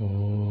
[0.00, 0.45] 음.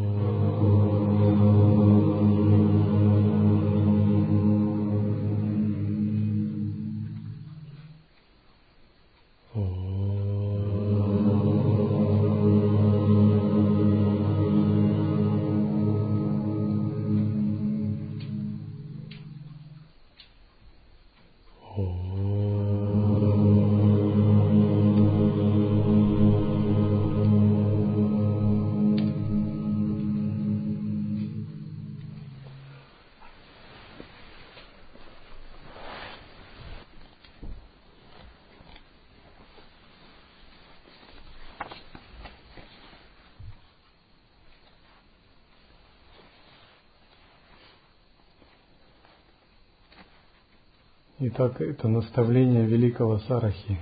[51.28, 53.80] Итак, это наставление великого Сарахи.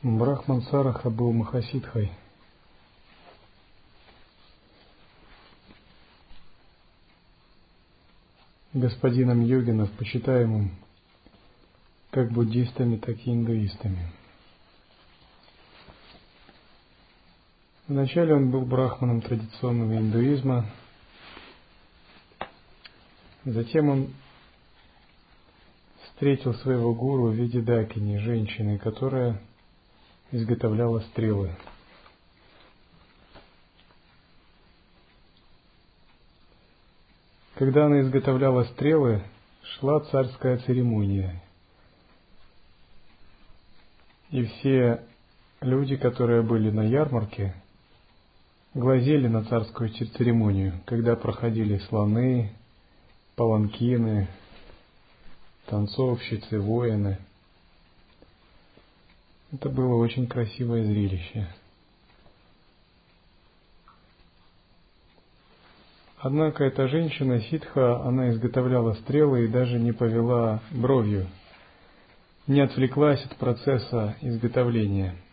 [0.00, 2.12] Брахман Сараха был Махасидхой.
[8.74, 10.70] Господином йогинов, почитаемым
[12.12, 14.21] как буддистами, так и индуистами.
[17.88, 20.66] Вначале он был брахманом традиционного индуизма,
[23.44, 24.14] затем он
[26.04, 29.42] встретил своего гуру в виде дакини, женщины, которая
[30.30, 31.56] изготовляла стрелы.
[37.56, 39.24] Когда она изготовляла стрелы,
[39.62, 41.42] шла царская церемония.
[44.30, 45.04] И все
[45.60, 47.54] люди, которые были на ярмарке,
[48.74, 52.52] глазели на царскую церемонию, когда проходили слоны,
[53.36, 54.28] паланкины,
[55.66, 57.18] танцовщицы, воины.
[59.52, 61.48] Это было очень красивое зрелище.
[66.18, 71.26] Однако эта женщина, ситха, она изготовляла стрелы и даже не повела бровью,
[72.46, 75.16] не отвлеклась от процесса изготовления–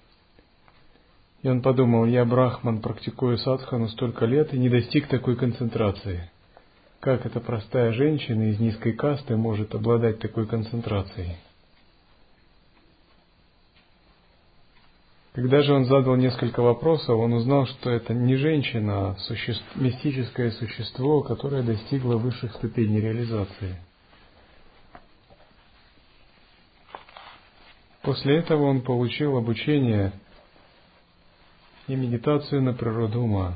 [1.42, 6.30] и он подумал, я брахман, практикую садхану столько лет и не достиг такой концентрации.
[7.00, 11.38] Как эта простая женщина из низкой касты может обладать такой концентрацией?
[15.32, 20.52] Когда же он задал несколько вопросов, он узнал, что это не женщина, а существ, мистическое
[20.52, 23.78] существо, которое достигло высших ступеней реализации.
[28.02, 30.12] После этого он получил обучение
[31.90, 33.56] и медитацию на природу ума.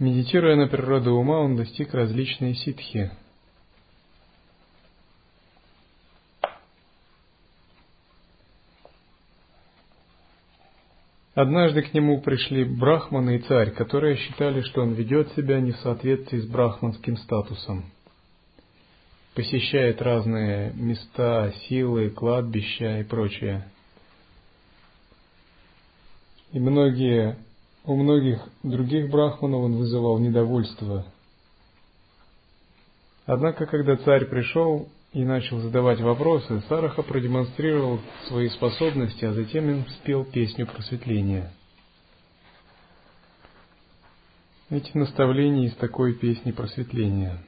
[0.00, 3.12] Медитируя на природу ума, он достиг различной ситхи.
[11.34, 15.76] Однажды к нему пришли брахманы и царь, которые считали, что он ведет себя не в
[15.76, 17.84] соответствии с брахманским статусом.
[19.36, 23.64] Посещает разные места, силы, кладбища и прочее.
[26.52, 27.38] И многие,
[27.84, 31.06] у многих других брахманов он вызывал недовольство.
[33.24, 39.86] Однако, когда царь пришел и начал задавать вопросы, Сараха продемонстрировал свои способности, а затем им
[40.00, 41.52] спел песню просветления.
[44.68, 47.38] Эти наставления из такой песни просветления.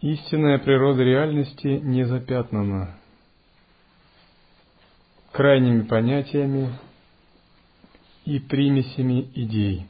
[0.00, 2.99] Истинная природа реальности не запятнана
[5.32, 6.72] крайними понятиями
[8.24, 9.86] и примесями идей.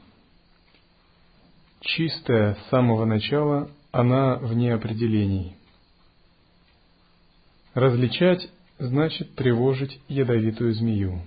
[1.80, 5.56] Чистая с самого начала, она вне определений.
[7.74, 11.22] Различать значит тревожить ядовитую змею.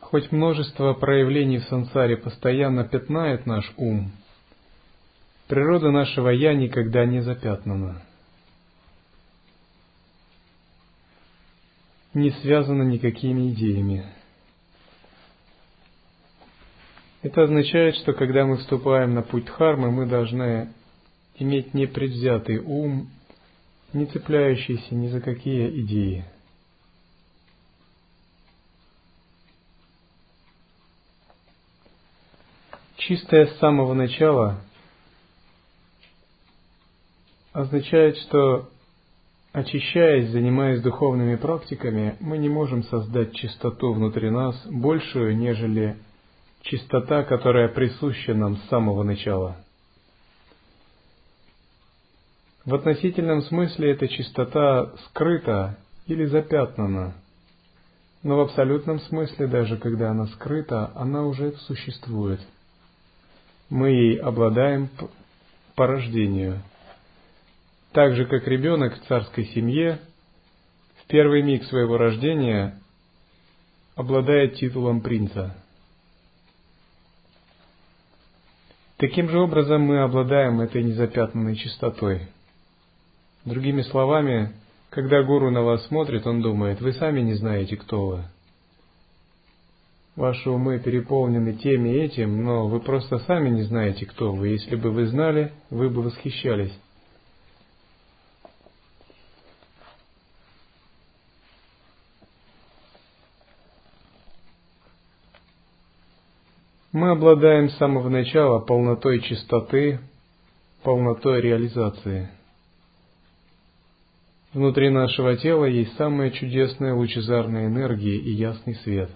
[0.00, 4.10] Хоть множество проявлений в сансаре постоянно пятнает наш ум,
[5.50, 8.00] Природа нашего «я» никогда не запятнана.
[12.14, 14.06] Не связана никакими идеями.
[17.22, 20.72] Это означает, что когда мы вступаем на путь дхармы, мы должны
[21.34, 23.10] иметь непредвзятый ум,
[23.92, 26.24] не цепляющийся ни за какие идеи.
[32.98, 34.62] Чистое с самого начала
[37.52, 38.70] означает, что
[39.52, 45.96] Очищаясь, занимаясь духовными практиками, мы не можем создать чистоту внутри нас большую, нежели
[46.62, 49.56] чистота, которая присуща нам с самого начала.
[52.64, 57.14] В относительном смысле эта чистота скрыта или запятнана,
[58.22, 62.40] но в абсолютном смысле, даже когда она скрыта, она уже существует.
[63.68, 64.90] Мы ей обладаем
[65.74, 66.62] по рождению–
[67.92, 69.98] так же, как ребенок в царской семье
[71.02, 72.78] в первый миг своего рождения
[73.96, 75.56] обладает титулом принца.
[78.96, 82.28] Таким же образом мы обладаем этой незапятнанной чистотой.
[83.44, 84.52] Другими словами,
[84.90, 88.24] когда гуру на вас смотрит, он думает, вы сами не знаете, кто вы.
[90.16, 94.48] Ваши умы переполнены тем и этим, но вы просто сами не знаете, кто вы.
[94.48, 96.78] Если бы вы знали, вы бы восхищались.
[106.92, 110.00] Мы обладаем с самого начала полнотой чистоты,
[110.82, 112.30] полнотой реализации.
[114.52, 119.08] Внутри нашего тела есть самая чудесная лучезарная энергия и ясный свет.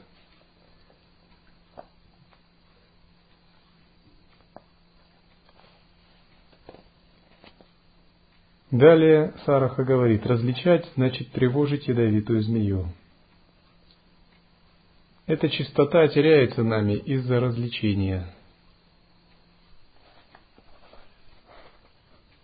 [8.70, 12.86] Далее Сараха говорит, различать значит тревожить ядовитую змею.
[15.26, 18.26] Эта чистота теряется нами из-за развлечения.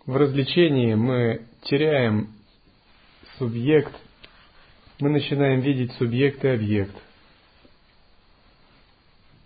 [0.07, 2.29] В развлечении мы теряем
[3.37, 3.93] субъект,
[4.99, 6.95] мы начинаем видеть субъект и объект.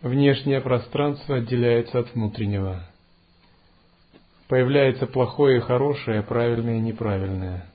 [0.01, 2.87] Внешнее пространство отделяется от внутреннего.
[4.47, 7.69] Появляется плохое и хорошее, правильное и неправильное–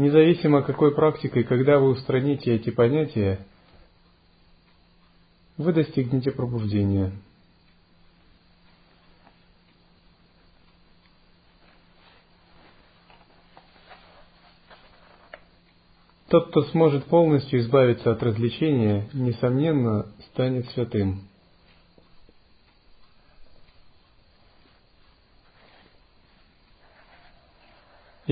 [0.00, 3.46] Независимо какой практикой, когда вы устраните эти понятия,
[5.58, 7.12] вы достигнете пробуждения.
[16.28, 21.29] Тот, кто сможет полностью избавиться от развлечения, несомненно, станет святым.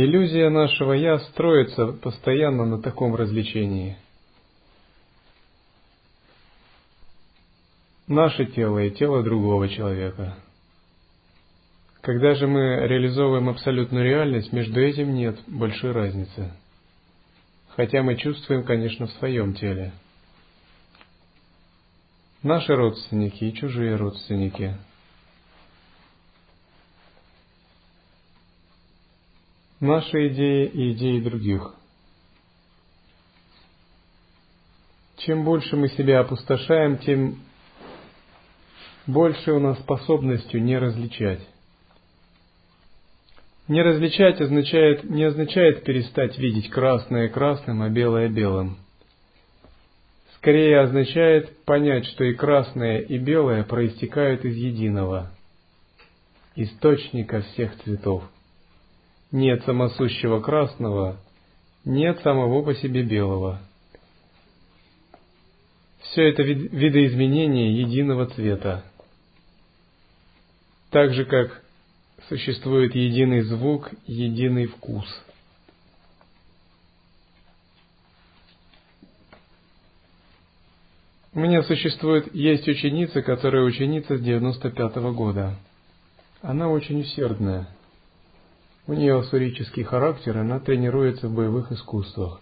[0.01, 3.97] Иллюзия нашего «я» строится постоянно на таком развлечении.
[8.07, 10.37] Наше тело и тело другого человека.
[12.01, 16.53] Когда же мы реализовываем абсолютную реальность, между этим нет большой разницы.
[17.71, 19.91] Хотя мы чувствуем, конечно, в своем теле.
[22.45, 24.77] Наши родственники и чужие родственники–
[29.81, 31.75] наши идеи и идеи других.
[35.19, 37.39] Чем больше мы себя опустошаем, тем
[39.07, 41.41] больше у нас способностью не различать.
[43.67, 48.79] Не различать означает, не означает перестать видеть красное красным, а белое белым.
[50.37, 55.31] Скорее означает понять, что и красное, и белое проистекают из единого,
[56.55, 58.25] источника всех цветов.
[59.31, 61.21] Нет самосущего красного,
[61.85, 63.61] нет самого по себе белого.
[66.01, 68.85] Все это вид видоизменение единого цвета.
[70.91, 71.63] Так же, как
[72.29, 75.07] существует единый звук, единый вкус.
[81.35, 85.57] У меня существует, есть ученица, которая ученица с 95 -го года.
[86.41, 87.69] Она очень усердная.
[88.89, 92.41] У нее ассурический характер, она тренируется в боевых искусствах.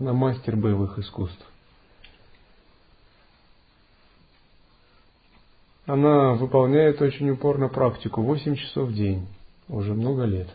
[0.00, 1.46] Она мастер боевых искусств.
[5.86, 9.28] Она выполняет очень упорно практику 8 часов в день,
[9.68, 10.48] уже много лет.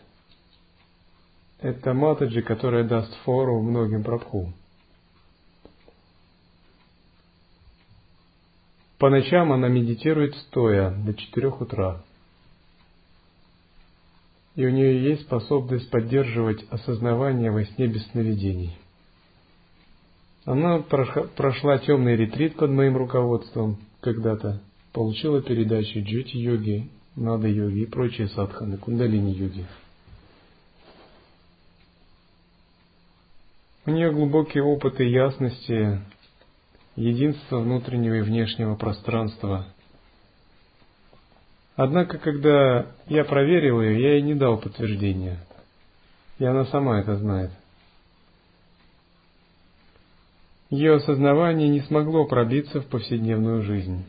[1.60, 4.52] Это Матаджи, которая даст фору многим прабху.
[8.98, 12.02] По ночам она медитирует стоя до 4 утра
[14.54, 18.76] и у нее есть способность поддерживать осознавание во сне без сновидений.
[20.44, 24.60] Она прошла темный ретрит под моим руководством когда-то,
[24.92, 29.66] получила передачи джити-йоги, нада-йоги и прочие садханы, кундалини-йоги.
[33.86, 36.00] У нее глубокие опыты ясности,
[36.96, 39.66] единства внутреннего и внешнего пространства–
[41.74, 45.38] Однако, когда я проверил ее, я ей не дал подтверждения.
[46.38, 47.50] И она сама это знает.
[50.70, 54.04] Ее осознавание не смогло пробиться в повседневную жизнь.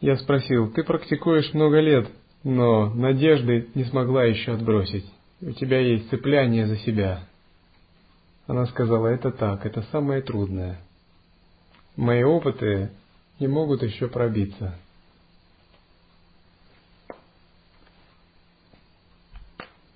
[0.00, 2.08] Я спросил, ты практикуешь много лет,
[2.44, 5.04] но надежды не смогла еще отбросить.
[5.40, 7.24] У тебя есть цепляние за себя.
[8.46, 10.78] Она сказала, это так, это самое трудное.
[11.96, 12.90] Мои опыты
[13.40, 14.74] не могут еще пробиться.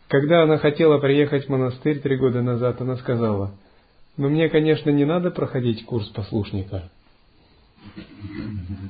[0.08, 3.54] Когда она хотела приехать в монастырь три года назад, она сказала,
[4.16, 6.90] «Но мне, конечно, не надо проходить курс послушника».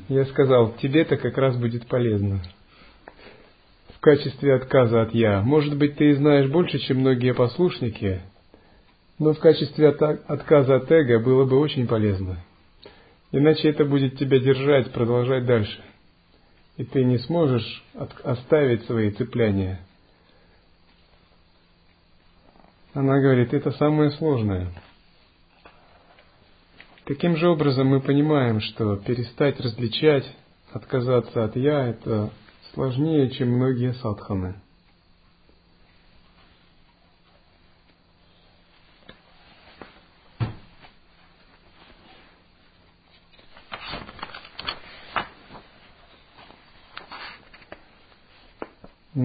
[0.08, 2.42] Я сказал, тебе-то как раз будет полезно.
[3.96, 5.42] В качестве отказа от «я».
[5.42, 8.22] Может быть, ты знаешь больше, чем многие послушники,
[9.18, 12.42] но в качестве отказа от эго было бы очень полезно.
[13.32, 15.82] Иначе это будет тебя держать, продолжать дальше.
[16.76, 17.84] И ты не сможешь
[18.24, 19.80] оставить свои цепляния.
[22.92, 24.72] Она говорит, это самое сложное.
[27.04, 30.24] Таким же образом мы понимаем, что перестать различать,
[30.72, 32.30] отказаться от «я»— это
[32.72, 34.60] сложнее, чем многие садханы.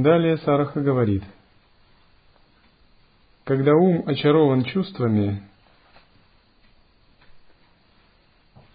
[0.01, 1.23] Далее Сараха говорит,
[3.45, 5.41] когда ум очарован чувствами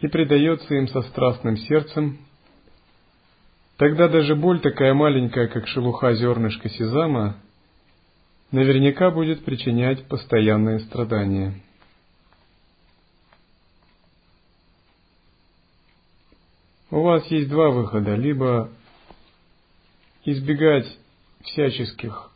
[0.01, 2.19] и предается им со страстным сердцем,
[3.77, 7.37] тогда даже боль такая маленькая, как шелуха зернышка сезама,
[8.51, 11.61] наверняка будет причинять постоянные страдания.
[16.91, 18.15] У вас есть два выхода.
[18.15, 18.71] Либо
[20.25, 21.00] избегать
[21.45, 22.31] всяческих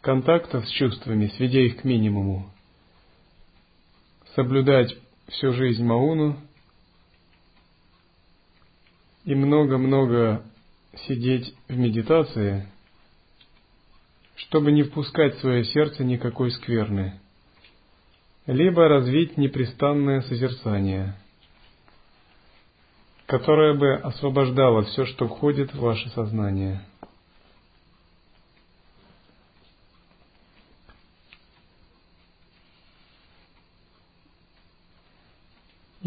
[0.00, 2.50] контактов с чувствами, сведя их к минимуму,
[4.34, 4.96] соблюдать
[5.28, 6.38] всю жизнь Мауну
[9.24, 10.42] и много-много
[11.06, 12.66] сидеть в медитации,
[14.36, 17.20] чтобы не впускать в свое сердце никакой скверны,
[18.46, 21.14] либо развить непрестанное созерцание,
[23.26, 26.82] которое бы освобождало все, что входит в ваше сознание–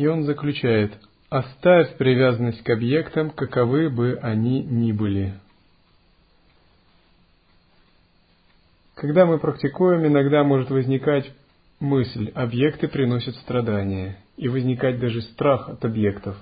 [0.01, 0.97] И он заключает,
[1.29, 5.35] оставь привязанность к объектам, каковы бы они ни были.
[8.95, 11.31] Когда мы практикуем, иногда может возникать
[11.79, 16.35] мысль, объекты приносят страдания, и возникать даже страх от объектов.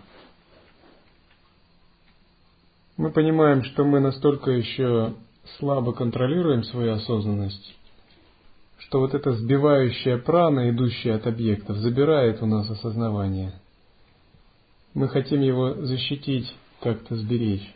[2.95, 5.15] Мы понимаем, что мы настолько еще
[5.57, 7.75] слабо контролируем свою осознанность,
[8.89, 13.53] что вот эта сбивающая прана, идущая от объектов, забирает у нас осознавание.
[14.95, 17.71] Мы хотим его защитить, как-то сберечь.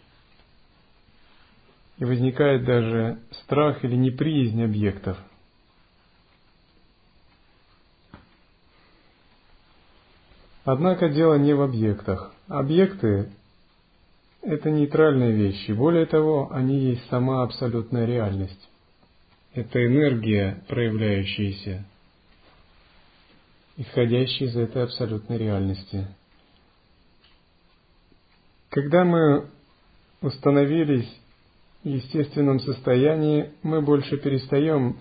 [1.99, 5.15] И возникает даже страх или неприязнь объектов.
[10.65, 12.33] Однако дело не в объектах.
[12.47, 13.31] Объекты–
[14.41, 15.73] это нейтральные вещи.
[15.73, 18.67] Более того, они есть сама абсолютная реальность
[19.53, 21.85] это энергия, проявляющаяся,
[23.77, 26.07] исходящая из этой абсолютной реальности.
[28.69, 29.49] Когда мы
[30.21, 31.07] установились
[31.83, 34.97] в естественном состоянии, мы больше перестаем,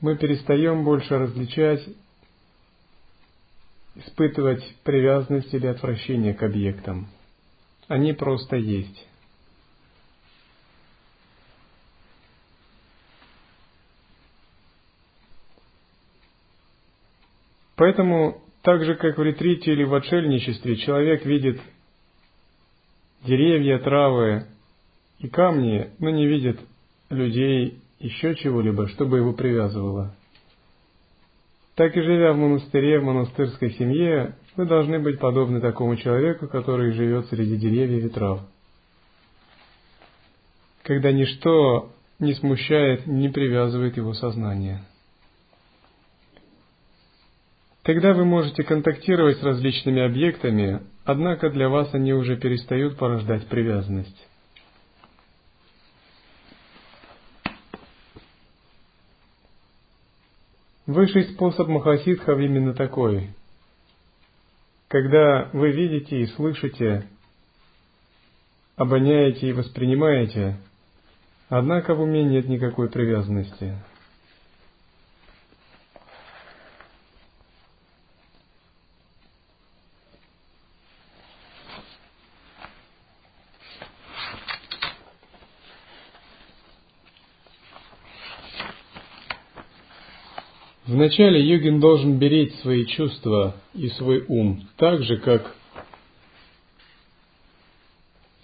[0.00, 1.86] мы перестаем больше различать,
[3.96, 7.08] испытывать привязанность или отвращение к объектам.
[7.88, 9.06] Они просто есть.
[17.76, 21.60] Поэтому, так же как в ретрите или в отшельничестве, человек видит
[23.24, 24.46] деревья, травы
[25.18, 26.60] и камни, но не видит
[27.10, 30.14] людей, еще чего-либо, чтобы его привязывало.
[31.74, 36.92] Так и живя в монастыре, в монастырской семье, вы должны быть подобны такому человеку, который
[36.92, 38.40] живет среди деревьев и трав.
[40.84, 41.90] Когда ничто
[42.20, 44.84] не смущает, не привязывает его сознание.
[47.84, 54.26] Тогда вы можете контактировать с различными объектами, однако для вас они уже перестают порождать привязанность.
[60.86, 63.30] Высший способ Махасидхов именно такой.
[64.88, 67.08] когда вы видите и слышите,
[68.76, 70.56] обоняете и воспринимаете,
[71.48, 73.76] однако в уме нет никакой привязанности.
[90.94, 95.56] Вначале йогин должен беречь свои чувства и свой ум, так же, как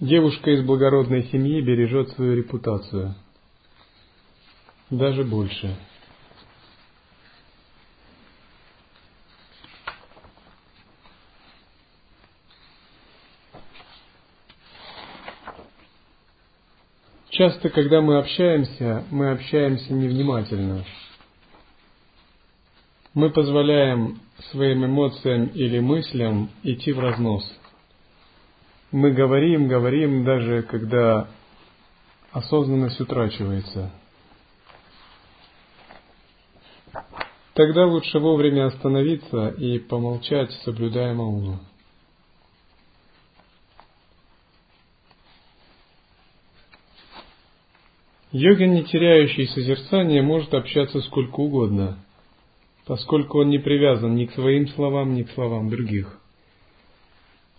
[0.00, 3.14] девушка из благородной семьи бережет свою репутацию.
[4.90, 5.76] Даже больше.
[17.28, 20.84] Часто, когда мы общаемся, мы общаемся невнимательно
[23.14, 27.44] мы позволяем своим эмоциям или мыслям идти в разнос.
[28.92, 31.28] Мы говорим, говорим, даже когда
[32.32, 33.92] осознанность утрачивается.
[37.54, 41.58] Тогда лучше вовремя остановиться и помолчать, соблюдая мауну.
[48.32, 51.98] Йогин, не теряющий созерцание, может общаться сколько угодно–
[52.90, 56.20] поскольку он не привязан ни к своим словам, ни к словам других.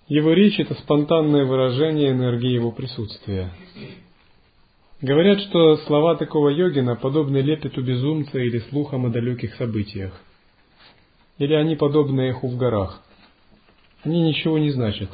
[0.10, 3.50] Его речь– это спонтанное выражение энергии его присутствия.
[5.00, 10.22] Говорят, что слова такого йогина подобны лепету безумца или слухам о далеких событиях.
[11.38, 13.02] Или они подобны эху в горах.
[14.04, 15.12] Они ничего не значат.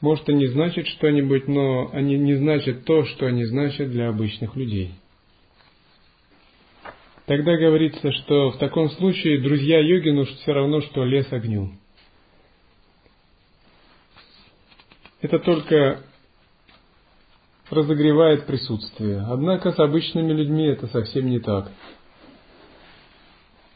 [0.00, 4.90] Может, они значат что-нибудь, но они не значат то, что они значат для обычных людей.
[7.26, 11.72] Тогда говорится, что в таком случае друзья йогину все равно, что лес огню.
[15.20, 16.02] Это только
[17.70, 19.24] разогревает присутствие.
[19.28, 21.70] Однако с обычными людьми это совсем не так.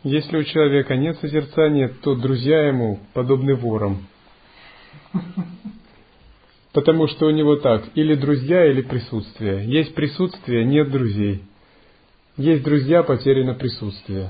[0.03, 4.07] Если у человека нет созерцания, то друзья ему подобны ворам.
[6.73, 9.65] Потому что у него так, или друзья, или присутствие.
[9.67, 11.43] Есть присутствие, нет друзей.
[12.37, 14.29] Есть друзья, потеряно присутствие.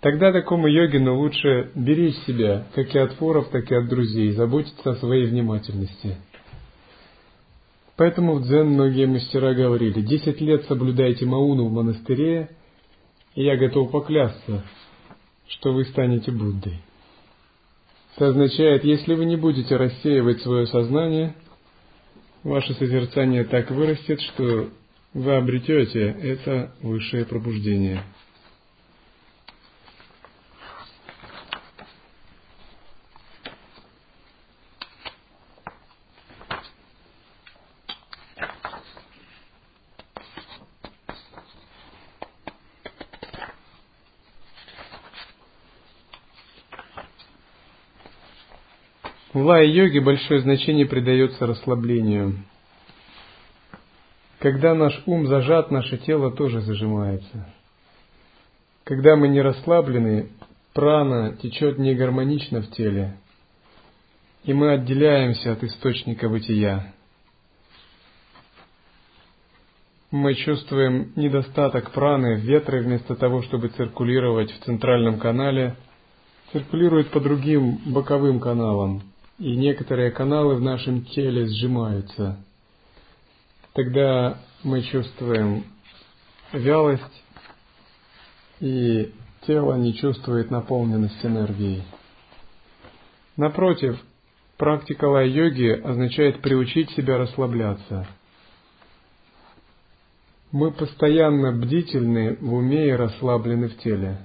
[0.00, 4.90] Тогда такому йогину лучше беречь себя, как и от воров, так и от друзей, заботиться
[4.90, 6.16] о своей внимательности.
[7.96, 12.50] Поэтому в дзен многие мастера говорили, десять лет соблюдайте мауну в монастыре,
[13.34, 14.62] и я готов поклясться,
[15.46, 16.82] что вы станете Буддой.
[18.14, 21.34] Это означает, если вы не будете рассеивать свое сознание,
[22.42, 24.68] ваше созерцание так вырастет, что
[25.14, 28.02] вы обретете это высшее пробуждение.
[49.32, 52.44] В лай-йоге большое значение придается расслаблению.
[54.38, 57.46] Когда наш ум зажат, наше тело тоже зажимается.
[58.84, 60.30] Когда мы не расслаблены,
[60.72, 63.16] прана течет негармонично в теле,
[64.44, 66.92] и мы отделяемся от источника бытия.
[70.10, 75.76] Мы чувствуем недостаток праны, ветры вместо того, чтобы циркулировать в центральном канале,
[76.52, 79.02] циркулируют по другим боковым каналам,
[79.38, 82.38] и некоторые каналы в нашем теле сжимаются–
[83.78, 85.62] тогда мы чувствуем
[86.52, 87.22] вялость,
[88.58, 89.14] и
[89.46, 91.84] тело не чувствует наполненность энергией.
[93.36, 93.96] Напротив,
[94.56, 98.08] практика лай-йоги означает приучить себя расслабляться.
[100.50, 104.18] Мы постоянно бдительны в уме и расслаблены в теле.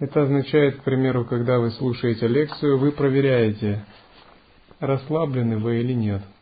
[0.00, 3.84] Это означает, к примеру, когда вы слушаете лекцию, вы проверяете,
[4.80, 6.22] расслаблены вы или нет–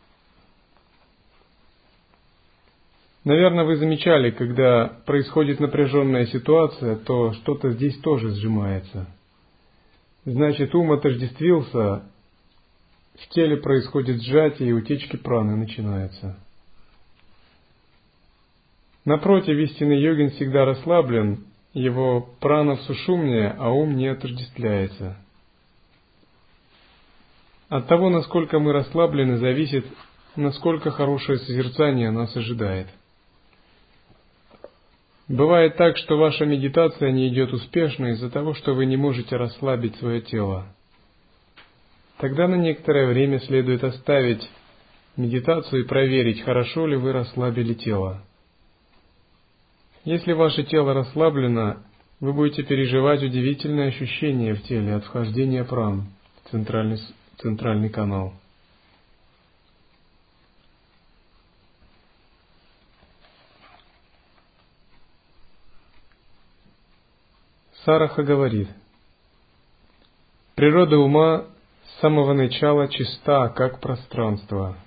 [3.25, 9.07] Наверное, вы замечали, когда происходит напряженная ситуация, то что-то здесь тоже сжимается.
[10.27, 12.03] Значит, ум отождествился,
[13.15, 16.39] в теле происходит сжатие и утечки праны начинаются.
[19.07, 25.17] Напротив, истинный йогин всегда расслаблен, его прана в сушумне, а ум не отождествляется.
[27.71, 29.87] От того, насколько мы расслаблены, зависит,
[30.37, 32.89] насколько хорошее созерцание нас ожидает–
[35.29, 39.97] Бывает так, что ваша медитация не идет успешно из-за того, что вы не можете расслабить
[39.97, 40.67] свое тело.
[42.19, 44.47] Тогда на некоторое время следует оставить
[45.17, 48.23] медитацию и проверить, хорошо ли вы расслабили тело.
[50.05, 51.79] Если ваше тело расслаблено,
[52.21, 56.09] вы будете переживать удивительные ощущения в теле от вхождения пран
[56.51, 56.99] центральный,
[57.39, 58.35] центральный канал.
[67.85, 68.69] Сараха говорит,
[70.55, 71.45] природа ума
[71.87, 74.79] с самого начала чиста, как пространство.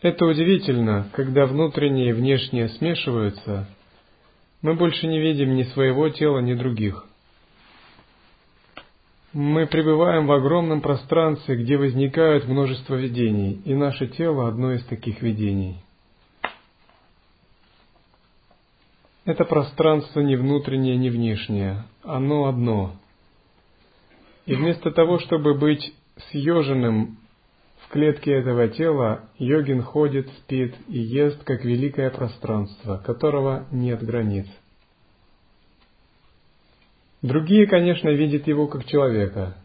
[0.00, 3.68] Это удивительно, когда внутреннее и внешнее смешиваются,
[4.62, 7.04] мы больше не видим ни своего тела, ни других.
[9.34, 15.20] Мы пребываем в огромном пространстве, где возникают множество видений, и наше тело– одно из таких
[15.20, 15.76] видений–
[19.24, 22.96] Это пространство не внутреннее, не внешнее, оно одно.
[24.46, 25.94] И вместо того, чтобы быть
[26.30, 27.18] съеженным
[27.78, 34.46] в клетке этого тела, йогин ходит, спит и ест, как великое пространство, которого нет границ.
[37.22, 39.56] Другие, конечно, видят его как человека,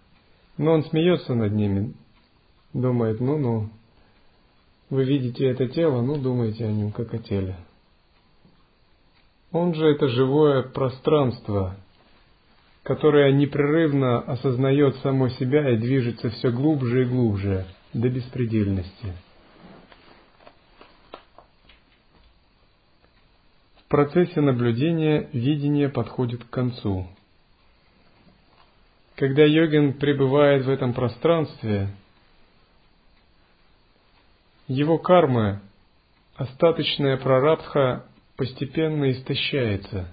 [0.58, 1.96] но он смеется над ними,
[2.74, 3.70] думает, ну-ну,
[4.92, 7.56] вы видите это тело, ну думайте о нем как о теле.
[9.52, 11.78] Он же это живое пространство,
[12.84, 19.14] которое непрерывно осознает само себя и движется все глубже и глубже до беспредельности.
[23.78, 27.08] В процессе наблюдения видение подходит к концу.
[29.16, 31.90] Когда йогин пребывает в этом пространстве,
[34.68, 35.62] его карма,
[36.36, 38.06] остаточная прарабдха
[38.38, 40.08] постепенно истощается.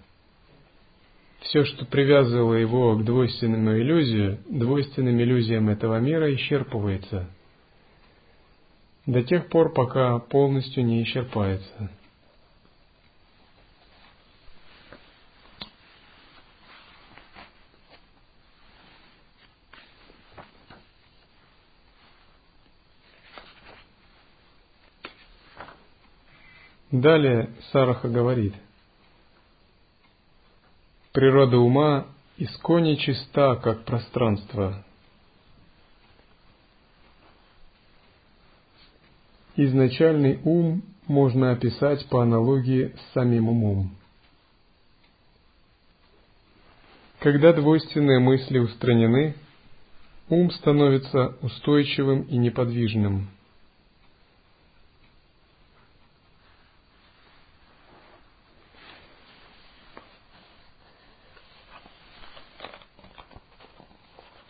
[1.40, 7.28] Все, что привязывало его к двойственному иллюзию, двойственным иллюзиям этого мира исчерпывается
[9.06, 11.90] до тех пор, пока полностью не исчерпается.
[26.94, 28.54] Далее Сараха говорит,
[31.10, 34.84] природа ума исконе чиста, как пространство.
[39.56, 43.90] Изначальный ум можно описать по аналогии с самим умом.
[47.18, 49.34] Когда двойственные мысли устранены,
[50.28, 53.30] ум становится устойчивым и неподвижным–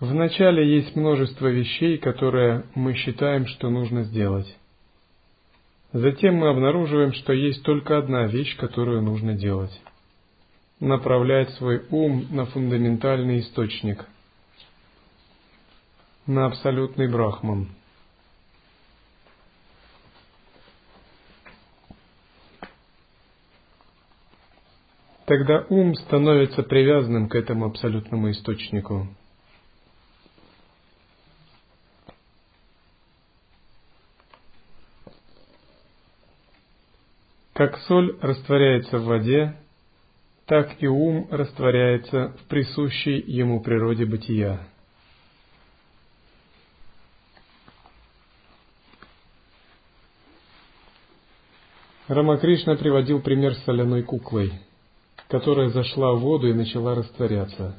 [0.04, 4.46] Вначале есть множество вещей, которые мы считаем, что нужно сделать.
[5.94, 9.72] Затем мы обнаруживаем, что есть только одна вещь, которую нужно делать.
[10.78, 14.04] Направлять свой ум на фундаментальный источник,
[16.26, 17.68] на абсолютный брахман.
[25.24, 29.08] Тогда ум становится привязанным к этому абсолютному источнику–
[37.54, 39.54] Как соль растворяется в воде,
[40.46, 44.58] так и ум растворяется в присущей ему природе бытия.
[52.08, 54.52] Рамакришна приводил пример с соляной куклой,
[55.28, 57.76] которая зашла в воду и начала растворяться.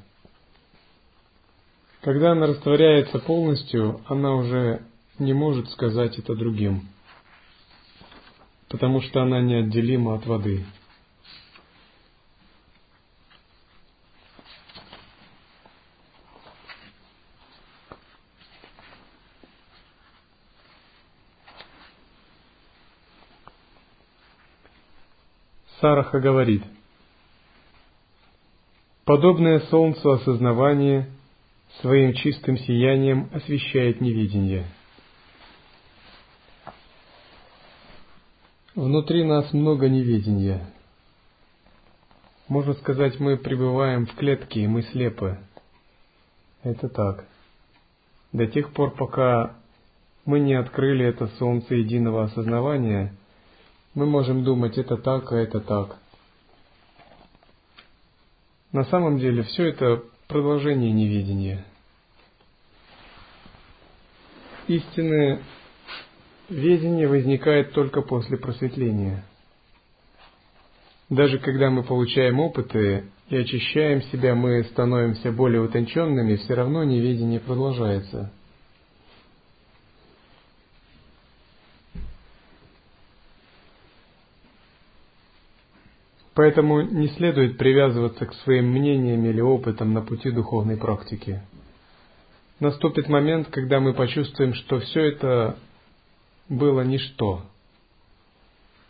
[1.99, 4.83] Когда она растворяется полностью, она уже
[5.19, 6.88] не может сказать это другим
[8.75, 10.65] потому что она неотделима от воды.
[25.79, 26.63] Сараха говорит,
[29.05, 31.09] подобное солнцу осознавание
[31.79, 34.65] своим чистым сиянием освещает невидение–
[38.75, 40.69] Внутри нас много неведения.
[42.49, 45.38] Можно сказать, мы пребываем в клетке, и мы слепы.
[46.61, 47.23] Это так.
[48.33, 49.55] До тех пор, пока
[50.25, 53.15] мы не открыли это солнце единого осознавания,
[53.93, 55.97] мы можем думать это так, а это так.
[58.73, 61.63] На самом деле все это продолжение неведения.
[64.67, 65.39] Истинное
[66.49, 69.23] ведение возникает только после просветления.
[71.10, 77.39] Даже когда мы получаем опыты и очищаем себя, мы становимся более утонченными, все равно неведение
[77.39, 78.31] продолжается–
[86.36, 91.41] Поэтому не следует привязываться к своим мнениям или опытам на пути духовной практики.
[92.60, 95.58] Наступит момент, когда мы почувствуем, что все это
[96.49, 97.43] было ничто,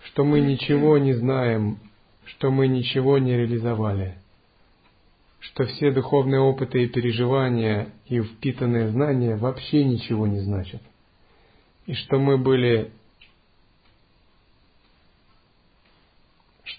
[0.03, 1.79] что мы ничего не знаем,
[2.25, 4.17] что мы ничего не реализовали,
[5.39, 10.81] что все духовные опыты и переживания и впитанные знания вообще ничего не значат,
[11.85, 12.91] и что мы были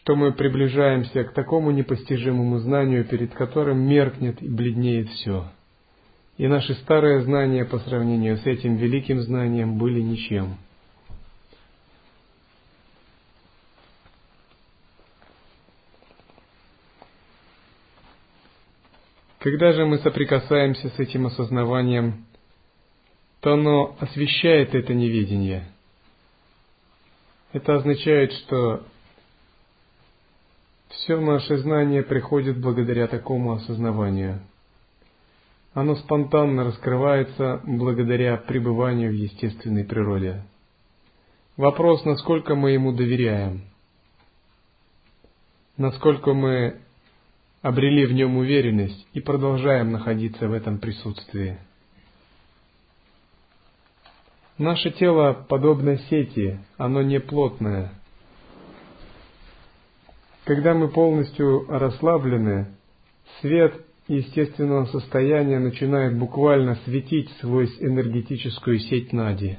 [0.06, 5.48] что мы приближаемся к такому непостижимому знанию, перед которым меркнет и бледнеет все.
[6.36, 10.58] И наши старые знания по сравнению с этим великим знанием были ничем.
[19.38, 22.24] Когда же мы соприкасаемся с этим осознаванием,
[23.40, 25.68] то оно освещает это неведение.
[27.52, 28.84] Это означает, что
[30.88, 34.40] все наше знание приходит благодаря такому осознаванию.
[35.74, 40.42] Оно спонтанно раскрывается благодаря пребыванию в естественной природе.
[41.56, 43.62] Вопрос, насколько мы ему доверяем,
[45.76, 46.80] насколько мы
[47.66, 51.58] обрели в нем уверенность и продолжаем находиться в этом присутствии.
[54.58, 57.92] Наше тело подобно сети, оно не плотное–
[60.46, 62.68] когда мы полностью расслаблены,
[63.40, 69.58] свет естественного состояния начинает буквально светить сквозь энергетическую сеть Нади.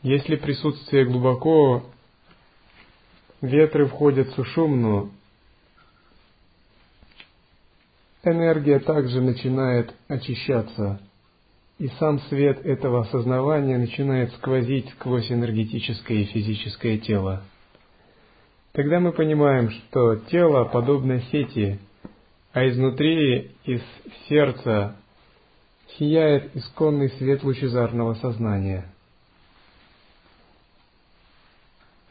[0.00, 1.84] Если присутствие глубоко,
[3.40, 5.10] ветры входят сушумно,
[8.22, 11.00] энергия также начинает очищаться
[11.78, 17.42] и сам свет этого осознавания начинает сквозить сквозь энергетическое и физическое тело.
[18.72, 21.78] Тогда мы понимаем, что тело подобно сети,
[22.52, 23.80] а изнутри, из
[24.28, 24.96] сердца,
[25.98, 28.86] сияет исконный свет лучезарного сознания.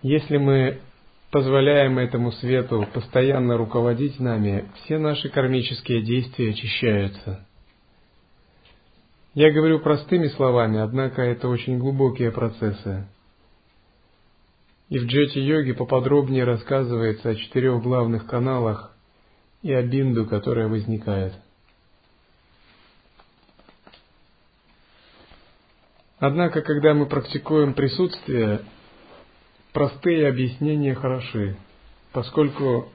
[0.01, 0.79] Если мы
[1.31, 7.45] позволяем этому свету постоянно руководить нами, все наши кармические действия очищаются–
[9.35, 13.07] я говорю простыми словами, однако это очень глубокие процессы.
[14.89, 18.91] И в джети-йоге поподробнее рассказывается о четырех главных каналах
[19.61, 21.33] и о бинду, которая возникает.
[26.17, 28.61] Однако, когда мы практикуем присутствие,
[29.73, 31.55] простые объяснения хороши,
[32.11, 32.89] поскольку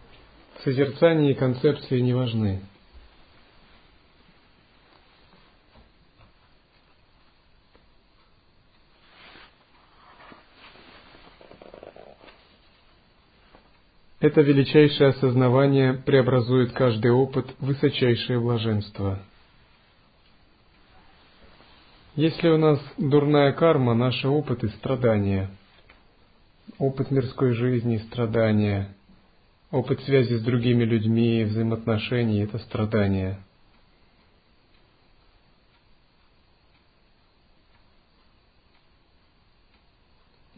[0.65, 2.61] созерцание и концепции не важны.
[14.21, 19.19] Это величайшее осознавание преобразует каждый опыт в высочайшее блаженство.
[22.17, 25.51] Если у нас дурная карма, наши опыты– страдания.
[26.79, 28.95] Опыт мирской жизни– страдания.
[29.71, 33.39] Опыт связи с другими людьми, взаимоотношений– это страдания.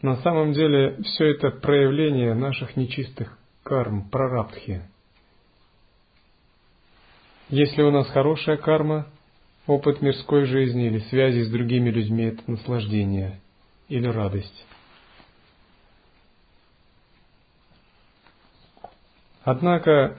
[0.02, 4.82] На самом деле все это проявление наших нечистых карм, прарабдхи.
[7.48, 9.06] Если у нас хорошая карма,
[9.66, 13.40] опыт мирской жизни или связи с другими людьми– это наслаждение
[13.88, 14.64] или радость.
[19.46, 20.18] Однако,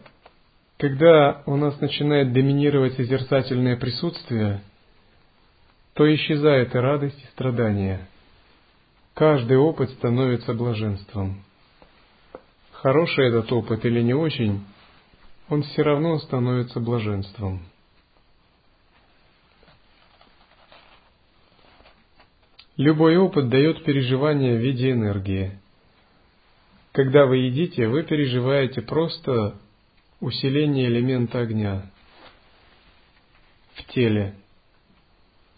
[0.77, 4.61] когда у нас начинает доминировать созерцательное присутствие,
[5.93, 8.07] то исчезает и радость, и страдание.
[9.13, 11.43] Каждый опыт становится блаженством
[12.81, 14.63] хороший этот опыт или не очень,
[15.49, 17.61] он все равно становится блаженством.
[22.77, 25.59] Любой опыт дает переживание в виде энергии.
[26.97, 29.55] Когда вы едите, вы переживаете просто
[30.19, 31.91] усиление элемента огня
[33.75, 34.33] в теле.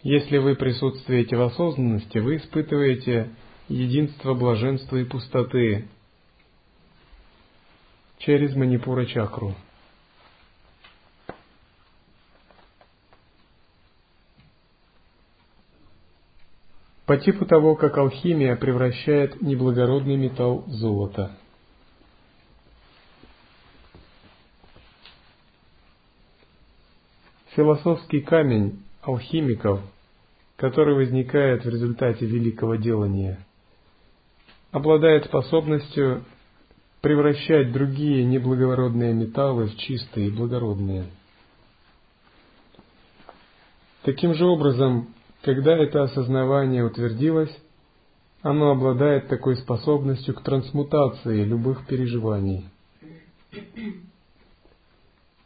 [0.03, 3.29] Если вы присутствуете в осознанности, вы испытываете
[3.69, 5.87] единство блаженства и пустоты
[8.17, 9.55] через манипура чакру.
[17.09, 21.35] По типу того, как алхимия превращает неблагородный металл в золото.
[27.55, 29.81] Философский камень алхимиков,
[30.55, 33.39] который возникает в результате великого делания,
[34.69, 36.23] обладает способностью
[37.01, 41.07] превращать другие неблагородные металлы в чистые и благородные.
[44.03, 45.07] Таким же образом,
[45.41, 47.55] когда это осознавание утвердилось,
[48.41, 52.65] оно обладает такой способностью к трансмутации любых переживаний.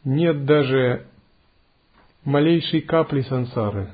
[0.04, 1.06] Нет даже
[2.24, 3.92] малейшей капли сансары.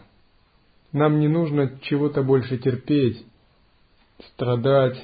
[0.92, 3.24] Нам не нужно чего-то больше терпеть,
[4.32, 5.02] страдать,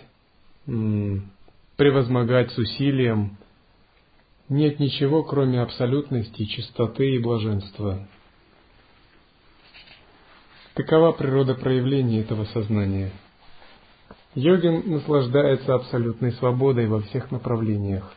[1.77, 3.37] превозмогать с усилием.
[4.49, 8.07] Нет ничего, кроме абсолютности, чистоты и блаженства.
[10.77, 13.11] Такова природа проявления этого сознания.
[14.35, 18.13] Йогин наслаждается абсолютной свободой во всех направлениях.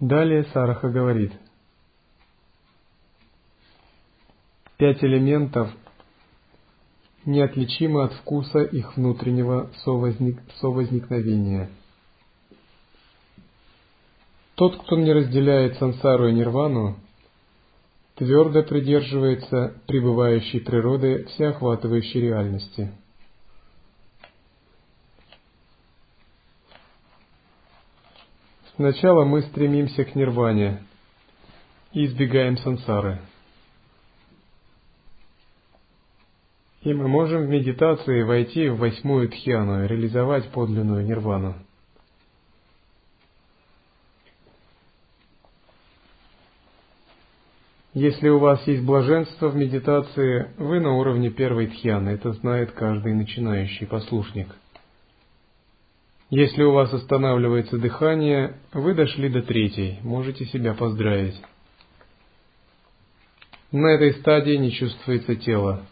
[0.00, 1.34] Далее Сараха говорит,
[4.78, 5.70] пять элементов
[7.26, 11.68] неотличимы от вкуса их внутреннего совозник, совозникновения.
[14.60, 16.98] Тот, кто не разделяет сансару и нирвану,
[18.16, 22.92] твердо придерживается пребывающей природы всеохватывающей реальности–
[28.76, 30.82] Сначала мы стремимся к нирване
[31.92, 33.20] и избегаем сансары.
[36.80, 41.56] И мы можем в медитации войти в восьмую тхьяну и реализовать подлинную нирвану.
[47.92, 53.14] Если у вас есть блаженство в медитации, вы на уровне первой тхьяны, это знает каждый
[53.14, 54.54] начинающий послушник–
[56.30, 61.34] если у вас останавливается дыхание, вы дошли до третьей, можете себя поздравить.
[63.72, 65.82] На этой стадии не чувствуется тело.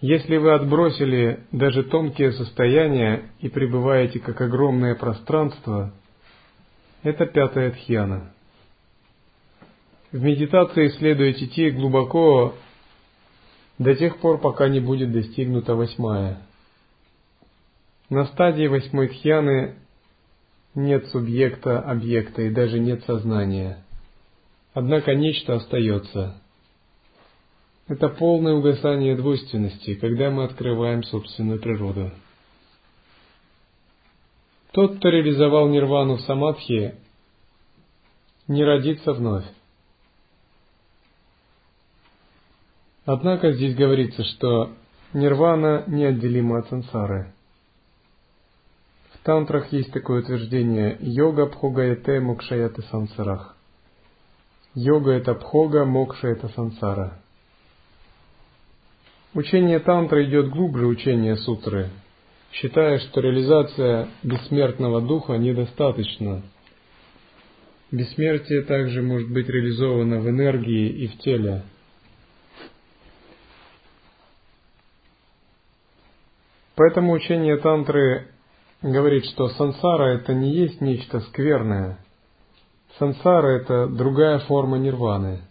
[0.00, 5.92] Если вы отбросили даже тонкие состояния и пребываете как огромное пространство,
[7.02, 8.32] это пятая тхьяна.
[10.14, 12.54] В медитации следует идти глубоко
[13.78, 16.40] до тех пор, пока не будет достигнута восьмая–
[18.10, 19.76] на стадии восьмой тхьяны
[20.76, 23.82] нет субъекта, объекта и даже нет сознания.
[24.72, 26.40] Однако нечто остается.
[27.88, 32.12] Это полное угасание двойственности, когда мы открываем собственную природу.
[34.72, 36.94] Тот, кто реализовал нирвану в самадхи,
[38.46, 39.46] не родится вновь.
[43.04, 44.72] Однако здесь говорится, что
[45.12, 47.34] нирвана неотделима от сансары
[49.24, 53.56] тантрах есть такое утверждение «йога пхогаяте мокшаяте сансарах».
[54.74, 57.18] Йога– это пхога, мокша– это сансара.
[59.32, 61.88] Учение тантра идет глубже учения сутры,
[62.52, 66.42] считая, что реализация бессмертного духа недостаточна.
[67.90, 71.62] Бессмертие также может быть реализовано в энергии и в теле.
[76.76, 78.28] Поэтому учение тантры
[78.82, 81.98] говорит, что сансара это не есть нечто скверное.
[82.98, 85.42] Сансара это другая форма нирваны.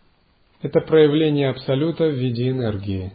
[0.61, 3.13] Это проявление абсолюта в виде энергии.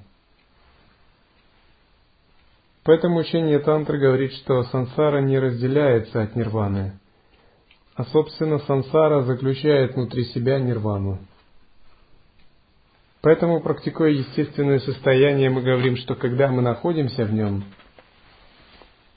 [2.85, 6.99] Поэтому учение тантры говорит, что сансара не разделяется от нирваны,
[7.95, 11.19] а собственно сансара заключает внутри себя нирвану.
[13.21, 17.65] Поэтому, практикуя естественное состояние, мы говорим, что когда мы находимся в нем–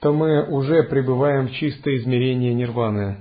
[0.02, 3.18] то мы уже пребываем в чистое измерение нирваны.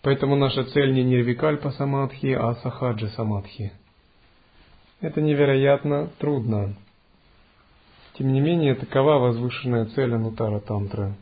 [0.00, 3.72] Поэтому наша цель не нирвикальпа самадхи, а сахаджи самадхи.
[5.00, 6.74] Это невероятно трудно.
[8.14, 11.14] Тем не менее, такова возвышенная цель Анутара Тантры.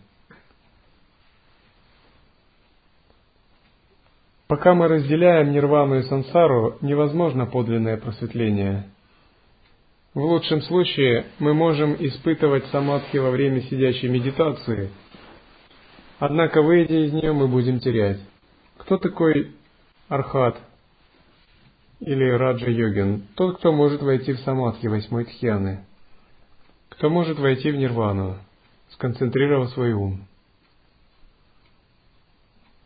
[4.47, 8.85] Пока мы разделяем нирвану и сансару, невозможно подлинное просветление–
[10.15, 14.91] в лучшем случае мы можем испытывать самадхи во время сидячей медитации,
[16.19, 18.21] Однако, выйдя из нее, мы будем терять.
[18.79, 19.55] Кто такой
[20.09, 20.57] архат
[22.01, 23.27] или раджа-йогин?
[23.35, 25.85] Тот, кто может войти в самадхи восьмой тхьяны.
[26.91, 28.39] Кто может войти в нирвану,
[28.91, 30.27] сконцентрировав свой ум.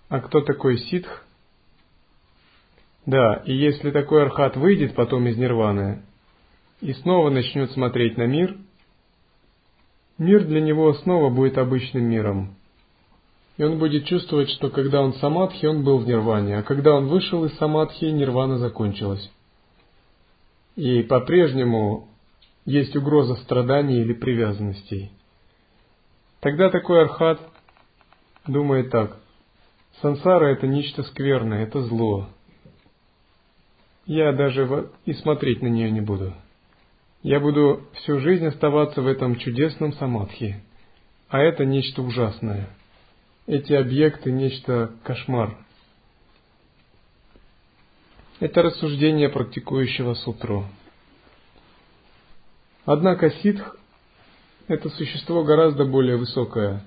[0.09, 1.24] А кто такой ситх?
[3.05, 6.03] Да, и если такой архат выйдет потом из нирваны
[6.81, 8.57] и снова начнет смотреть на мир,
[10.16, 12.55] мир для него снова будет обычным миром.
[13.57, 17.09] И он будет чувствовать, что когда он самадхи, он был в нирване, а когда он
[17.09, 19.29] вышел из самадхи, нирвана закончилась.
[20.76, 22.09] И по-прежнему
[22.64, 25.11] есть угроза страданий или привязанностей.
[26.41, 27.41] Тогда такой архат
[28.47, 29.16] думает так.
[30.01, 32.29] Сансара– это нечто скверное, это зло.
[34.07, 36.33] Я даже и смотреть на нее не буду.
[37.23, 40.62] Я буду всю жизнь оставаться в этом чудесном самадхи.
[41.29, 42.71] А это нечто ужасное.
[43.47, 45.59] Эти объекты– нечто кошмар.
[48.41, 50.66] Это рассуждение практикующего сутру.
[52.85, 53.77] Однако ситх–
[54.69, 56.85] это существо гораздо более высокое.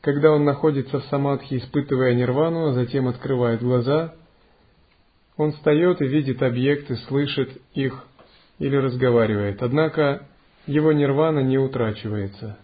[0.00, 4.14] Когда он находится в самадхи, испытывая нирвану, а затем открывает глаза,
[5.36, 8.06] он встает и видит объекты, слышит их
[8.60, 9.60] или разговаривает.
[9.62, 10.28] Однако
[10.66, 12.58] его нирвана не утрачивается.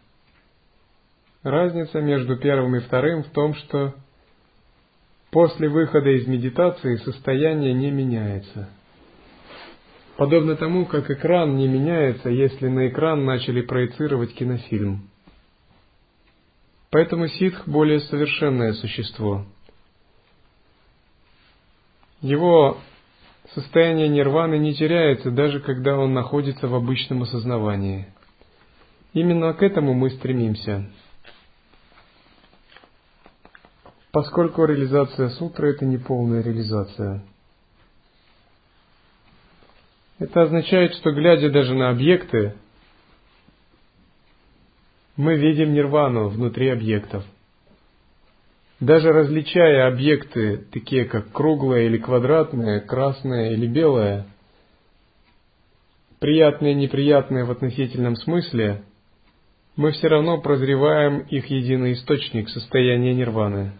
[1.42, 3.94] Разница между первым и вторым в том, что
[5.30, 8.68] после выхода из медитации состояние не меняется.
[10.16, 15.10] Подобно тому, как экран не меняется, если на экран начали проецировать кинофильм.
[16.90, 19.44] Поэтому ситх более совершенное существо.
[22.22, 22.78] Его
[23.54, 28.08] Состояние нирваны не теряется, даже когда он находится в обычном осознавании.
[29.12, 30.90] Именно к этому мы стремимся.
[34.10, 37.22] Поскольку реализация сутры– это не полная реализация.
[40.18, 42.54] Это означает, что глядя даже на объекты,
[45.16, 47.24] мы видим нирвану внутри объектов.
[48.80, 54.26] Даже различая объекты, такие как круглое или квадратное, красное или белое,
[56.20, 58.82] приятные и неприятные в относительном смысле,
[59.76, 63.72] мы все равно прозреваем их единый источник состояния нирваны.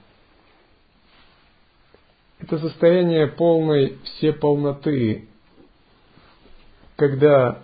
[2.39, 5.29] Это состояние полной все полноты,
[6.97, 7.63] когда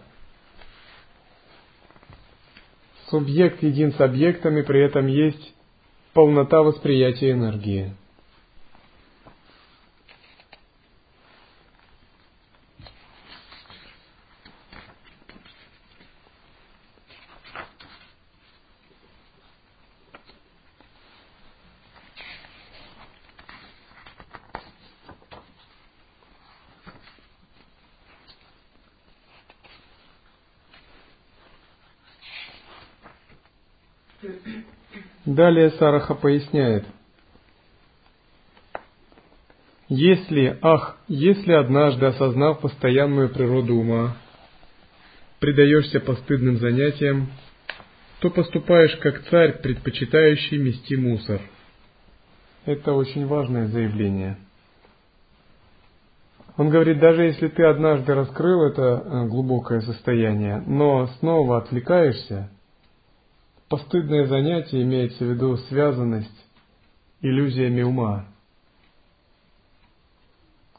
[3.09, 5.51] субъект един с объектами, при этом есть
[6.13, 7.93] полнота восприятия энергии.
[35.25, 36.85] Далее Сараха поясняет.
[39.89, 44.16] Если, ах, если однажды, осознав постоянную природу ума,
[45.39, 47.29] предаешься постыдным занятиям,
[48.20, 51.41] то поступаешь как царь, предпочитающий мести мусор.
[52.64, 54.39] Это очень важное заявление.
[56.57, 62.51] Он говорит, даже если ты однажды раскрыл это э, глубокое состояние, но снова отвлекаешься,
[63.73, 66.47] Постыдное занятие имеется в виду связанность
[67.23, 68.27] иллюзиями ума.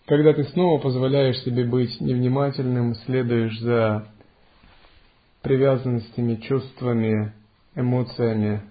[0.06, 4.06] Когда ты снова позволяешь себе быть невнимательным, следуешь за
[5.42, 7.34] привязанностями, чувствами,
[7.74, 8.62] эмоциями,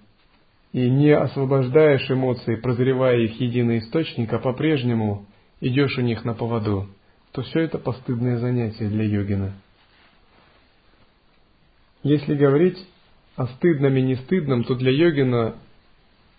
[0.73, 5.27] и не освобождаешь эмоции, прозревая их единый источник, а по-прежнему
[5.61, 6.87] идешь у них на поводу,
[7.33, 9.53] то все это постыдное занятие для йогина.
[12.05, 12.79] Если говорить
[13.37, 15.55] о стыдном и не стыдном, то для йогина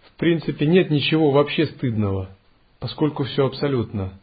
[0.08, 2.30] в принципе нет ничего вообще стыдного,
[2.80, 4.14] поскольку все абсолютно.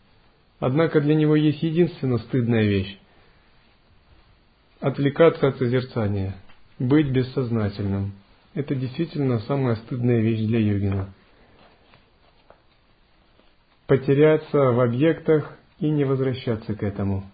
[0.60, 2.98] Однако для него есть единственно стыдная вещь–
[4.80, 6.36] отвлекаться от созерцания,
[6.78, 8.12] быть бессознательным.
[8.54, 11.12] Это действительно самая стыдная вещь для йогина.
[13.86, 17.24] Потеряться в объектах и не возвращаться к этому.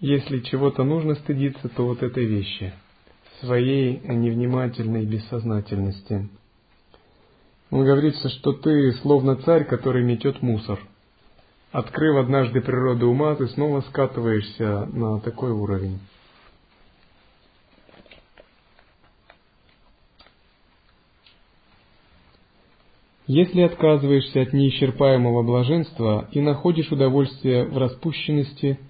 [0.00, 2.72] Если чего-то нужно стыдиться, то вот этой вещи–
[3.40, 6.28] своей невнимательной бессознательности.
[7.70, 10.80] Он говорится, что ты словно царь, который метет мусор.
[11.72, 16.00] Открыв однажды природу ума, ты снова скатываешься на такой уровень.
[23.28, 28.80] Если отказываешься от неисчерпаемого блаженства и находишь удовольствие в распущенности,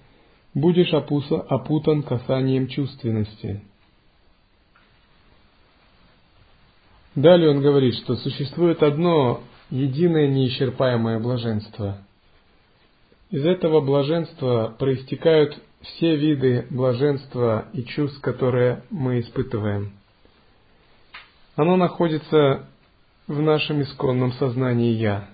[0.55, 3.61] будешь опутан касанием чувственности.
[7.15, 11.97] Далее он говорит, что существует одно единое неисчерпаемое блаженство.
[13.29, 19.93] Из этого блаженства проистекают все виды блаженства и чувств, которые мы испытываем.
[21.55, 22.67] Оно находится
[23.27, 25.27] в нашем исконном сознании «я».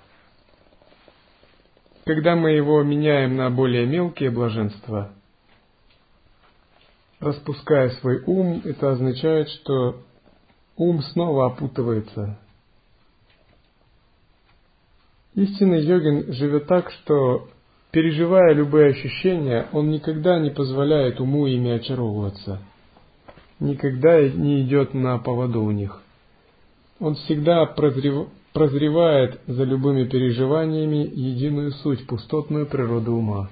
[2.06, 5.12] Когда мы его меняем на более мелкие блаженства,
[7.20, 10.02] распуская свой ум, это означает, что
[10.78, 12.38] ум снова опутывается.
[15.36, 17.50] Истинный йогин живет так, что,
[17.92, 22.60] переживая любые ощущения, он никогда не позволяет уму ими очаровываться,
[23.60, 26.02] никогда не идет на поводу у них.
[27.00, 33.50] Он всегда прозревает за любыми переживаниями единую суть, пустотную природу ума.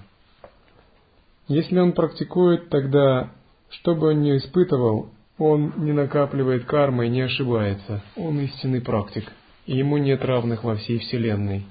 [1.48, 3.30] Если он практикует, тогда,
[3.70, 8.02] что бы он ни испытывал, он не накапливает кармы и не ошибается.
[8.16, 9.32] Он истинный практик,
[9.66, 11.66] и ему нет равных во всей Вселенной.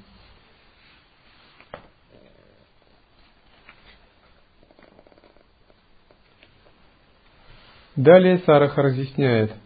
[7.96, 9.52] Далее Сараха разъясняет–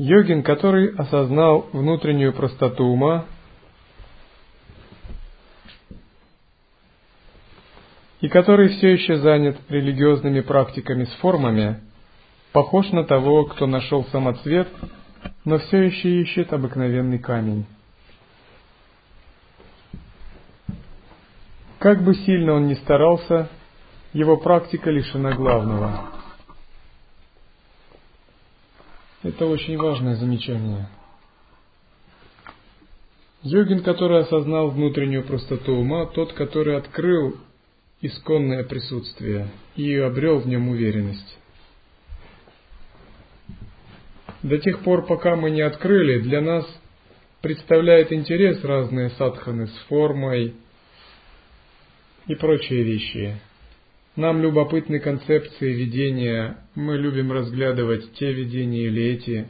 [0.00, 3.26] Йогин, который осознал внутреннюю простоту ума
[8.20, 11.80] и который все еще занят религиозными практиками с формами,
[12.52, 14.68] похож на того, кто нашел самоцвет,
[15.44, 17.64] но все еще ищет обыкновенный камень.
[21.78, 23.48] Как бы сильно он ни старался,
[24.12, 26.10] его практика лишена главного–
[29.22, 30.88] это очень важное замечание.
[33.42, 37.36] Йогин, который осознал внутреннюю простоту ума, тот, который открыл
[38.02, 41.38] исконное присутствие и обрел в нем уверенность.
[44.42, 46.66] До тех пор, пока мы не открыли, для нас
[47.42, 50.54] представляет интерес разные садханы с формой
[52.26, 53.38] и прочие вещи.
[54.16, 59.48] Нам любопытны концепции видения, мы любим разглядывать те видения или эти.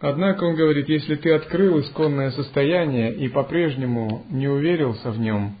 [0.00, 5.56] Однако он говорит, если ты открыл исконное состояние и по-прежнему не уверился в нем,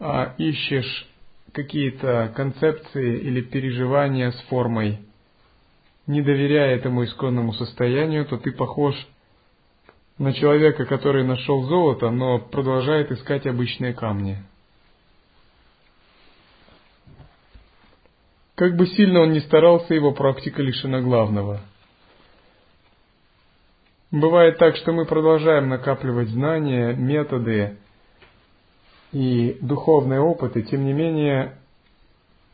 [0.00, 1.08] а ищешь
[1.52, 4.98] какие-то концепции или переживания с формой,
[6.08, 8.94] не доверяя этому исконному состоянию, то ты похож
[10.18, 14.38] на человека, который нашел золото, но продолжает искать обычные камни.
[18.56, 21.60] Как бы сильно он ни старался, его практика лишена главного.
[24.14, 27.78] Бывает так, что мы продолжаем накапливать знания, методы
[29.10, 31.58] и духовные опыты, тем не менее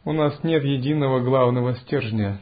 [0.07, 2.39] у нас нет единого главного стержня.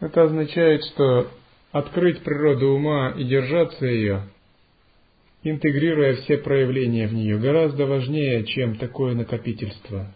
[0.00, 1.28] Это означает, что
[1.72, 4.22] открыть природу ума и держаться ее,
[5.42, 10.06] интегрируя все проявления в нее, гораздо важнее, чем такое накопительство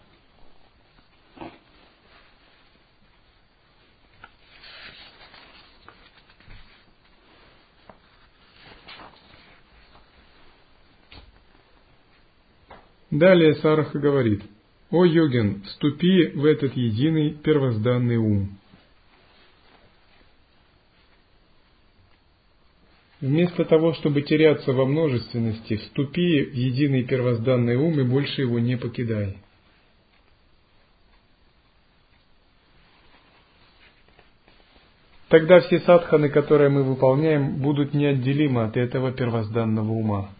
[13.11, 14.41] Далее Сараха говорит,
[14.89, 18.57] «О йогин, вступи в этот единый первозданный ум».
[23.19, 28.77] Вместо того, чтобы теряться во множественности, вступи в единый первозданный ум и больше его не
[28.77, 29.37] покидай.
[35.27, 40.31] Тогда все садханы, которые мы выполняем, будут неотделимы от этого первозданного ума.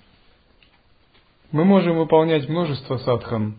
[1.52, 3.56] Мы можем выполнять множество садхан,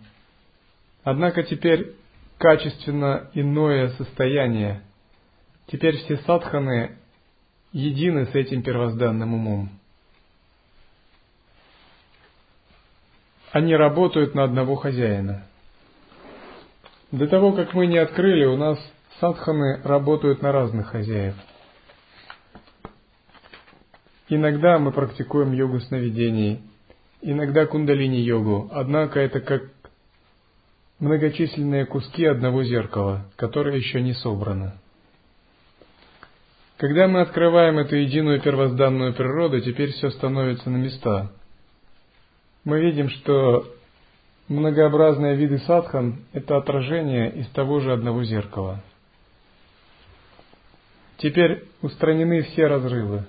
[1.05, 1.95] однако теперь
[2.39, 4.83] качественно иное состояние.
[5.67, 6.97] Теперь все садханы
[7.73, 9.71] едины с этим первозданным умом.
[13.53, 15.45] Они работают на одного хозяина.
[17.11, 18.79] До того, как мы не открыли, у нас
[19.21, 21.35] садханы работают на разных хозяев.
[24.31, 26.63] Иногда мы практикуем йогу сновидений,
[27.23, 29.63] иногда кундалини-йогу, однако это как
[30.99, 34.75] многочисленные куски одного зеркала, которое еще не собрано.
[36.77, 41.31] Когда мы открываем эту единую первозданную природу, теперь все становится на места.
[42.65, 43.73] Мы видим, что
[44.49, 48.83] многообразные виды садхан– это отражение из того же одного зеркала.
[51.19, 53.27] Теперь устранены все разрывы.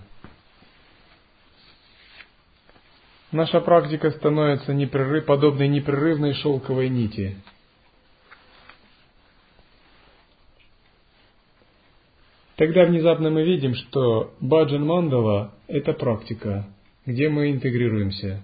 [3.33, 7.35] Наша практика становится непрерыв, подобной непрерывной шелковой нити.
[12.57, 16.67] Тогда внезапно мы видим, что баджан мандала– это практика,
[17.07, 18.43] где мы интегрируемся.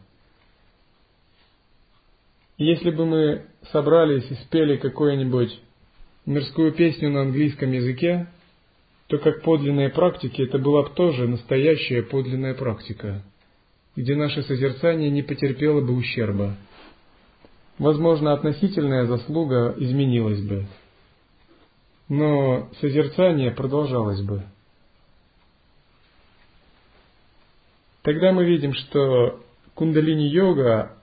[2.57, 5.61] Если бы мы собрались и спели какую-нибудь
[6.25, 8.25] мирскую песню на английском языке,
[9.05, 13.23] то как подлинные практики это была бы тоже настоящая подлинная практика,
[13.99, 16.55] где наше созерцание не потерпело бы ущерба.
[17.77, 20.67] Возможно, относительная заслуга изменилась бы,
[22.07, 24.43] но созерцание продолжалось бы.
[28.01, 29.43] Тогда мы видим, что
[29.75, 30.97] кундалини-йога,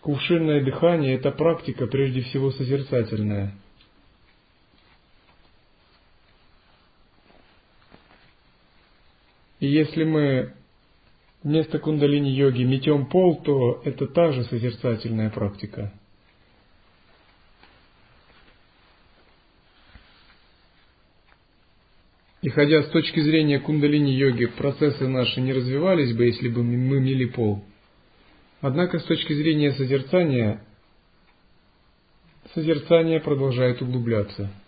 [0.00, 3.54] кувшинное дыхание– это практика прежде всего созерцательная–
[9.58, 10.52] И если мы
[11.46, 15.92] вместо кундалини-йоги метем пол, то это та же созерцательная практика.
[22.42, 27.26] И хотя с точки зрения кундалини-йоги процессы наши не развивались бы, если бы мы мели
[27.26, 27.64] пол,
[28.60, 30.64] однако с точки зрения созерцания,
[32.54, 34.50] созерцание продолжает углубляться–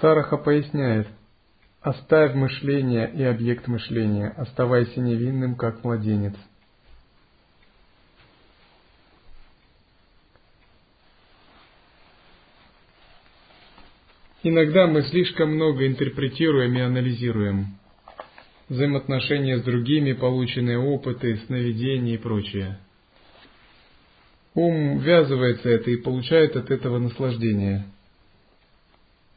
[0.00, 1.08] Сараха поясняет,
[1.82, 6.34] оставь мышление и объект мышления, оставайся невинным, как младенец.
[14.42, 17.76] Иногда мы слишком много интерпретируем и анализируем
[18.70, 22.78] взаимоотношения с другими, полученные опыты, сновидения и прочее.
[24.54, 27.84] Ум ввязывается это и получает от этого наслаждение–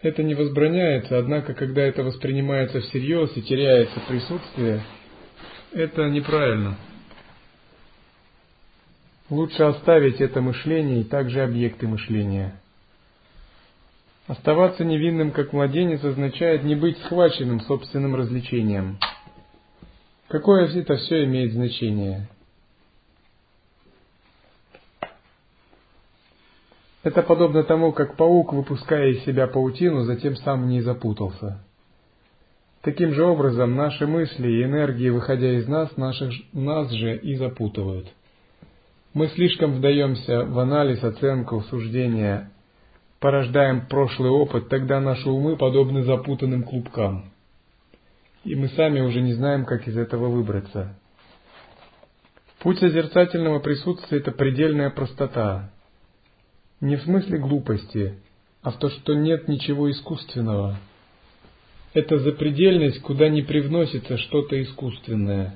[0.03, 4.81] это не возбраняется, однако, когда это воспринимается всерьез и теряется присутствие,
[5.71, 6.77] это неправильно.
[9.29, 12.59] Лучше оставить это мышление и также объекты мышления.
[14.27, 18.97] Оставаться невинным, как младенец, означает не быть схваченным собственным развлечением.
[20.27, 22.27] Какое это все имеет значение?
[27.03, 31.61] Это подобно тому, как паук, выпуская из себя паутину, затем сам не запутался.
[32.81, 38.07] Таким же образом, наши мысли и энергии, выходя из нас, наших, нас же и запутывают.
[39.13, 42.49] Мы слишком вдаемся в анализ, оценку, суждение,
[43.19, 47.31] порождаем прошлый опыт, тогда наши умы подобны запутанным клубкам.
[48.43, 50.97] И мы сами уже не знаем, как из этого выбраться.
[52.59, 55.72] Путь созерцательного присутствия– это предельная простота,
[56.83, 58.19] не в смысле глупости,
[58.61, 60.77] а в то, что нет ничего искусственного.
[61.93, 65.55] Это запредельность, куда не привносится что-то искусственное.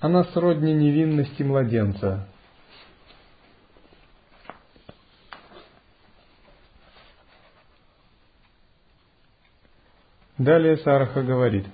[0.00, 2.28] Она сродни невинности младенца.
[10.36, 11.66] Далее Сараха говорит,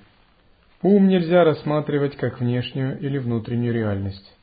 [0.83, 4.35] ум нельзя рассматривать как внешнюю или внутреннюю реальность.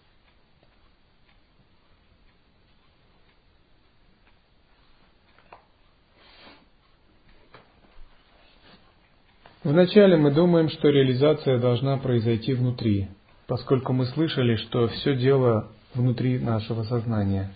[9.67, 13.09] Вначале мы думаем, что реализация должна произойти внутри,
[13.49, 17.53] поскольку мы слышали, что все дело внутри нашего сознания.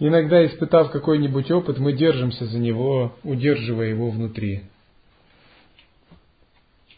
[0.00, 4.62] Иногда, испытав какой-нибудь опыт, мы держимся за него, удерживая его внутри.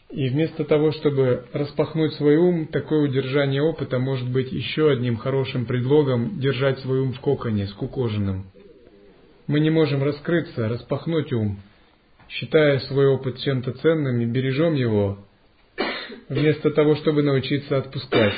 [0.09, 5.67] И вместо того, чтобы распахнуть свой ум, такое удержание опыта может быть еще одним хорошим
[5.67, 8.45] предлогом держать свой ум в коконе, скукоженным.
[9.47, 11.61] Мы не можем раскрыться, распахнуть ум,
[12.27, 15.19] считая свой опыт чем-то ценным и бережем его,
[16.27, 18.33] вместо того, чтобы научиться отпускать.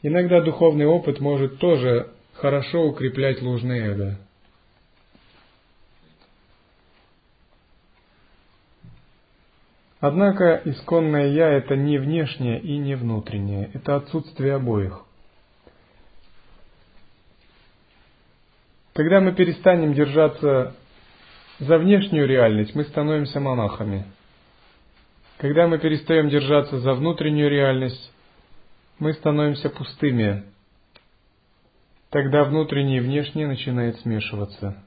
[0.00, 4.18] Иногда духовный опыт может тоже хорошо укреплять ложное эго.
[10.00, 15.04] Однако исконное «я»— это не внешнее и не внутреннее, это отсутствие обоих.
[18.94, 20.76] Когда мы перестанем держаться
[21.58, 24.06] за внешнюю реальность, мы становимся монахами.
[25.38, 28.12] Когда мы перестаем держаться за внутреннюю реальность,
[29.00, 30.44] мы становимся пустыми.
[32.10, 34.80] Тогда внутреннее и внешнее начинает смешиваться.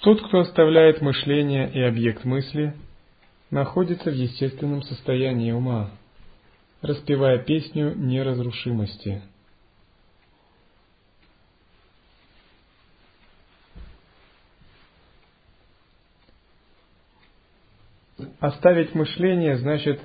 [0.00, 2.74] Тот, кто оставляет мышление и объект мысли,
[3.50, 5.90] находится в естественном состоянии ума
[6.82, 9.22] распевая песню неразрушимости.
[18.38, 20.00] Оставить мышление значит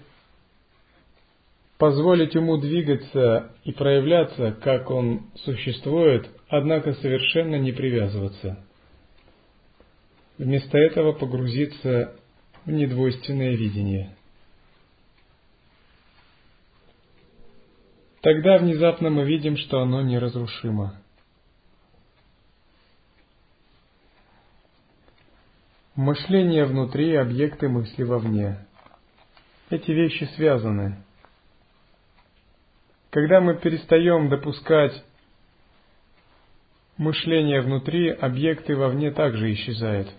[1.77, 8.63] позволить ему двигаться и проявляться, как он существует, однако совершенно не привязываться.
[10.37, 12.13] Вместо этого погрузиться
[12.65, 14.15] в недвойственное видение.
[18.25, 20.99] Тогда внезапно мы видим, что оно неразрушимо.
[25.95, 28.65] Мышление внутри, объекты мысли вовне.
[29.69, 31.03] Эти вещи связаны.
[33.11, 35.03] Когда мы перестаем допускать
[36.97, 40.11] мышление внутри, объекты вовне также исчезают.